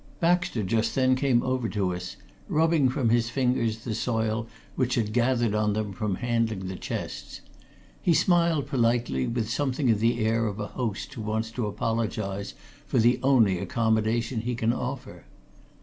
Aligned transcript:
Baxter 0.19 0.63
just 0.63 0.95
then 0.95 1.15
came 1.15 1.43
over 1.43 1.69
to 1.69 1.93
us, 1.93 2.15
rubbing 2.49 2.89
from 2.89 3.09
his 3.09 3.29
fingers 3.29 3.83
the 3.83 3.93
soil 3.93 4.47
which 4.75 4.95
had 4.95 5.13
gathered 5.13 5.53
on 5.53 5.73
them 5.73 5.93
from 5.93 6.15
handling 6.15 6.67
the 6.67 6.75
chests. 6.75 7.41
He 8.01 8.15
smiled 8.15 8.65
politely, 8.65 9.27
with 9.27 9.47
something 9.51 9.91
of 9.91 9.99
the 9.99 10.25
air 10.25 10.47
of 10.47 10.59
a 10.59 10.69
host 10.69 11.13
who 11.13 11.21
wants 11.21 11.51
to 11.51 11.67
apologise 11.67 12.55
for 12.87 12.97
the 12.97 13.19
only 13.21 13.59
accommodation 13.59 14.41
he 14.41 14.55
can 14.55 14.73
offer. 14.73 15.25